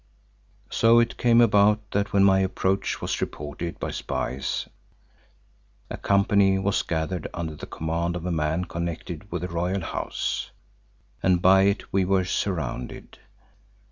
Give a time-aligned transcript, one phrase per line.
[0.71, 4.67] So it came about that when my approach was reported by spies,
[5.91, 10.49] a company was gathered under the command of a man connected with the Royal House,
[11.21, 13.19] and by it we were surrounded.